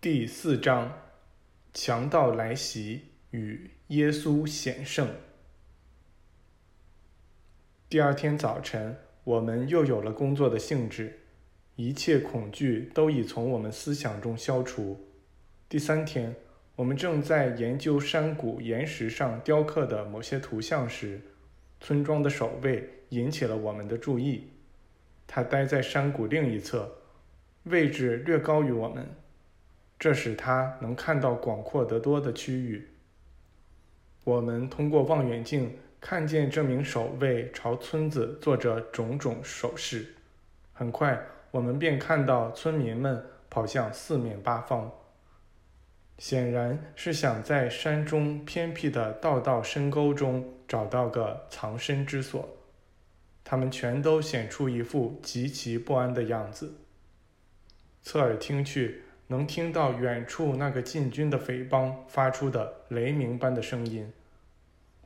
[0.00, 0.96] 第四章：
[1.74, 5.08] 强盗来袭与耶稣显圣。
[7.88, 11.18] 第二天早晨，我们又有了工作的兴致，
[11.74, 15.04] 一切恐惧都已从我们思想中消除。
[15.68, 16.32] 第三天，
[16.76, 21.20] 我们正在研究山谷岩石上雕刻的某些图像时，
[21.80, 24.50] 村庄的守卫引起了我们的注意。
[25.26, 26.88] 他待在山谷另一侧。
[27.64, 29.04] 位置略高于我们，
[29.98, 32.88] 这使他能看到广阔得多的区域。
[34.24, 40.14] 我们通过望远镜看见这名守卫朝村子做着种种手势。
[40.72, 41.20] 很快，
[41.50, 44.92] 我们便看到村民们跑向四面八方，
[46.18, 52.48] 显然是想在山中偏僻的道道深沟中找到个藏身之所。
[53.42, 56.74] 他们全都显出一副极其不安的样子。
[58.02, 64.10] 侧耳听去，能听到远处那个禁军的匪帮发出的雷鸣般的声音。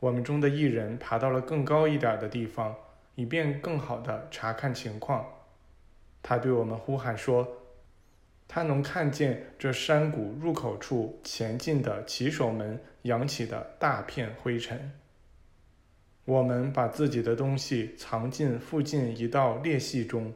[0.00, 2.74] 我们中的一人爬到了更高一点的地方，
[3.14, 5.26] 以便更好地查看情况。
[6.22, 7.46] 他对我们呼喊说
[8.46, 14.92] ：“他能看见这山谷入口处前进的骑手们扬起的大片灰尘。”
[16.24, 20.32] 我们把自己的东西藏进附近一道裂隙中。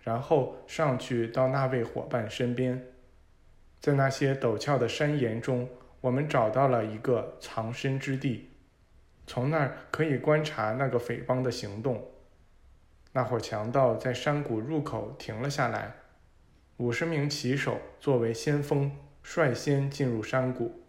[0.00, 2.80] 然后上去到那位伙伴身边，
[3.86, 5.68] 在那些陡峭的山岩中，
[6.00, 8.50] 我们找到了一个藏身之地，
[9.28, 12.04] 从那儿可以观察那个匪帮的行动。
[13.12, 15.94] 那伙强盗在山谷入口停了下来，
[16.78, 18.90] 五十名骑手作为先锋，
[19.22, 20.82] 率先进入山谷，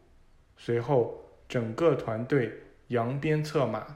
[0.57, 2.51] 随后整个团队
[2.87, 3.95] 扬鞭策马，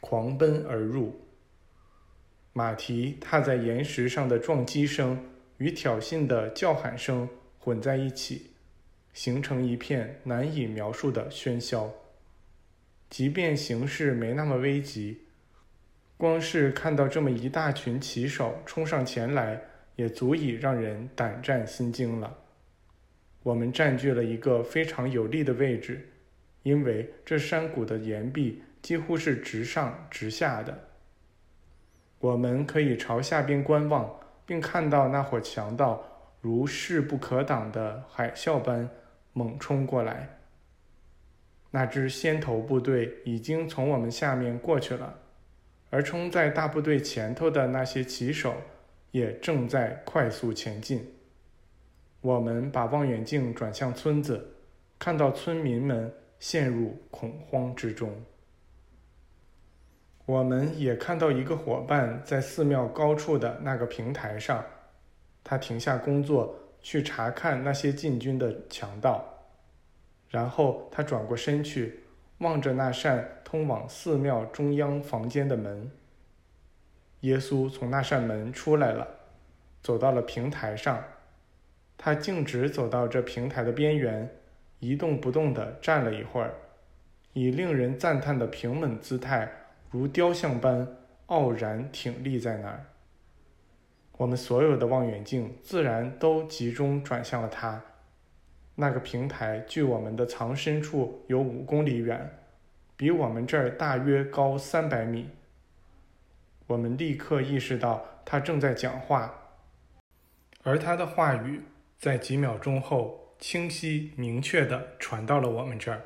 [0.00, 1.20] 狂奔而入。
[2.54, 5.22] 马蹄踏在岩石上的撞击声
[5.58, 7.28] 与挑衅的叫喊声
[7.58, 8.52] 混在一起，
[9.12, 11.92] 形成一片难以描述的喧嚣。
[13.10, 15.22] 即便形势没那么危急，
[16.16, 19.60] 光是看到这么一大群骑手冲上前来，
[19.96, 22.38] 也足以让人胆战心惊了。
[23.42, 26.08] 我们占据了一个非常有利的位置，
[26.62, 30.86] 因为这山谷的岩壁几乎是直上直下的。
[32.18, 36.04] 我们可以朝下边观望，并看到那伙强盗
[36.40, 38.88] 如势不可挡的海啸般
[39.32, 40.38] 猛冲过来。
[41.70, 45.18] 那支先头部队已经从我们下面过去了，
[45.90, 48.54] 而冲在大部队前头的那些骑手
[49.10, 51.14] 也正在快速前进。
[52.20, 54.54] 我们把望远镜转向村子，
[54.98, 58.10] 看到村民们陷入恐慌之中。
[60.24, 64.64] 我们也看到一个伙伴在寺庙高处的那个平台上，
[65.48, 69.24] 他停下工作去查看那些进军的强盗，
[70.28, 72.00] 然后他转过身去，
[72.40, 75.90] 望着那扇通往寺庙中央房间的门。
[77.20, 79.08] 耶稣从那扇门出来了，
[79.82, 81.02] 走到了平台上，
[81.96, 84.28] 他径直走到这平台的边缘，
[84.80, 86.52] 一动不动地站了一会儿，
[87.32, 89.50] 以令人赞叹的平稳姿态。
[89.90, 90.86] 如雕像般
[91.28, 92.84] 傲然挺立在那儿。
[94.18, 97.82] 我们所有的望远镜自然都集中转向了他。
[98.74, 102.38] 那个平台距我们的藏身处有五公里远，
[102.96, 105.30] 比我们这儿大约高三百米。
[106.66, 109.32] 我们立刻意识到他正在讲话，
[110.62, 111.62] 而他的话语
[111.96, 116.02] 在几秒钟后清晰明确地传到了我们这儿。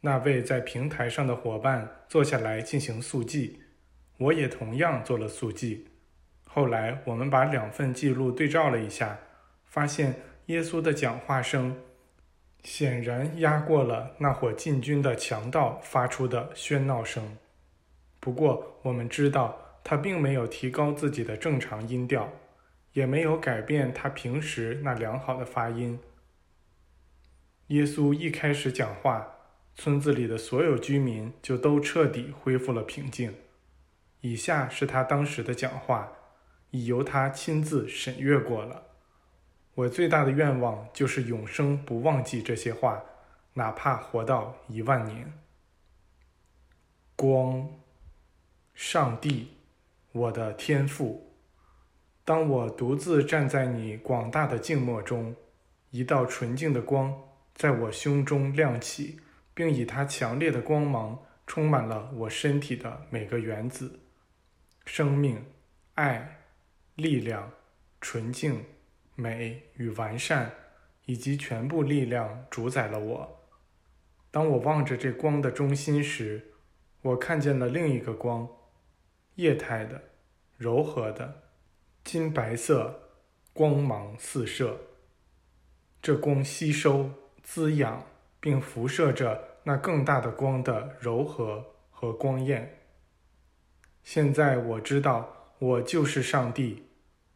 [0.00, 3.62] 那位在平台上的伙伴坐下来进行速记，
[4.16, 5.89] 我也同样做了速记。
[6.52, 9.20] 后来我们把两份记录对照了一下，
[9.64, 10.16] 发现
[10.46, 11.80] 耶稣的讲话声
[12.64, 17.36] 显然压过了那伙进军的强盗发出的喧闹声。
[18.18, 22.32] 不过我们知道他并没有提高自己的正常音调，
[22.94, 26.00] 也没有改变他平时那良好的发音。
[27.68, 29.36] 耶稣一开始讲话。
[29.76, 33.32] 村子里的所有居民就都彻底恢复了平静。
[34.20, 36.12] 以下是他当时的讲话，
[36.70, 38.84] 已由他亲自审阅过了。
[39.74, 43.02] 我最大的愿望就是永生不忘记这些话，
[43.54, 45.32] 哪怕活到一万年。
[47.16, 47.68] 光，
[48.74, 49.56] 上帝，
[50.12, 51.34] 我的天赋。
[52.24, 55.34] 当我独自站在你广大的静默中，
[55.90, 57.14] 一道纯净的光
[57.54, 59.20] 在我胸中亮起。
[59.52, 64.00] 并以它强烈的光芒充满了我身体的每个原子，
[64.86, 65.44] 生命、
[65.96, 66.39] 爱、
[67.00, 67.50] 力量、
[68.00, 68.64] 纯净、
[69.14, 70.52] 美与完善，
[71.06, 73.40] 以及全部力量主宰了我。
[74.30, 76.52] 当我望着这光的中心时，
[77.02, 78.48] 我看见了另一个光，
[79.34, 80.00] 液态的、
[80.56, 81.42] 柔和的、
[82.04, 83.10] 金白色，
[83.52, 84.78] 光芒四射。
[86.00, 87.10] 这光吸收、
[87.42, 88.06] 滋养
[88.38, 92.78] 并辐射着那更大的光的柔和和光艳。
[94.02, 96.84] 现在我知道，我就是上帝，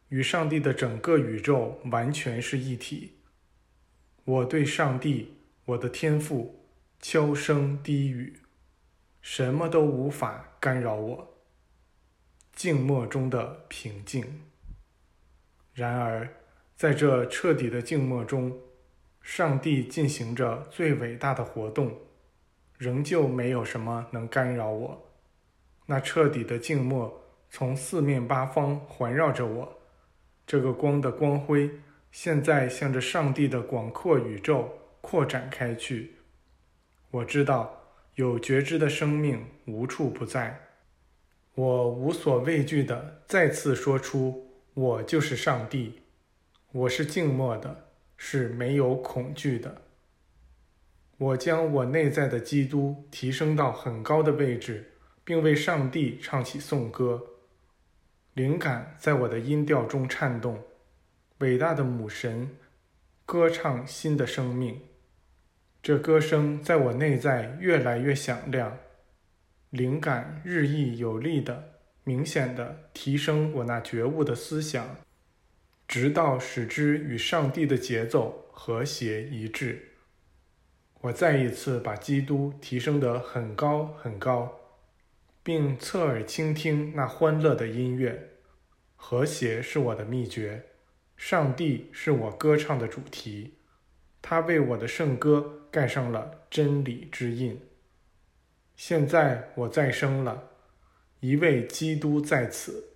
[0.08, 3.18] 与上帝的整个宇宙完全是一体。
[4.24, 5.34] 我对上帝，
[5.64, 6.60] 我的天赋。
[7.00, 8.40] 悄声低语，
[9.20, 11.34] 什么都无法干扰我。
[12.54, 14.40] 静默中的平静。
[15.74, 16.26] 然而，
[16.74, 18.58] 在这彻底的静默中，
[19.20, 21.94] 上帝进行着最伟大的活动，
[22.78, 25.12] 仍旧没有什么能干扰我。
[25.84, 29.78] 那彻底的静默从四面八方环绕着我。
[30.46, 31.70] 这个光的光辉
[32.12, 36.16] 现在向着上帝的广阔宇宙扩展开去。
[37.10, 37.82] 我知道
[38.14, 40.60] 有觉知的生命无处不在。
[41.54, 46.00] 我无所畏惧地再次说出：“我就是上帝。”
[46.72, 49.82] 我是静默的，是没有恐惧的。
[51.16, 54.92] 我将我内在的基督提升到很高的位置，
[55.22, 57.24] 并为上帝唱起颂歌。
[58.34, 60.60] 灵感在我的音调中颤动。
[61.38, 62.50] 伟大的母神，
[63.24, 64.80] 歌唱新的生命。
[65.80, 68.76] 这歌声在我内在越来越响亮，
[69.70, 74.96] 灵感日益有力的、明显的提升我那觉悟的思想，
[75.86, 79.92] 直到使之与上帝的节奏和谐一致。
[81.02, 84.63] 我再一次把基督提升得很高很高，
[85.44, 88.30] 并侧耳倾听那欢乐的音乐。
[88.96, 90.64] 和谐是我的秘诀，
[91.18, 93.58] 上帝是我歌唱的主题。
[94.22, 97.60] 他为我的圣歌盖上了真理之印。
[98.74, 100.50] 现在我再生了，
[101.20, 102.94] 一位基督在此。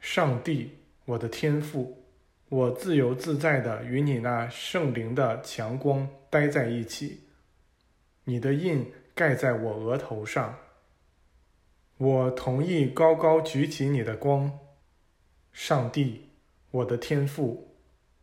[0.00, 2.04] 上帝，我的天赋，
[2.48, 7.22] 我自由自在的与你那圣灵的强光待在一起。
[8.22, 10.56] 你的印盖在我额头上。
[11.96, 14.58] 我同意高高举起你的光。
[15.52, 16.30] 上帝，
[16.72, 17.76] 我的天赋，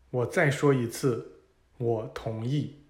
[0.10, 1.44] 我再说一次。
[1.78, 2.81] 我同意。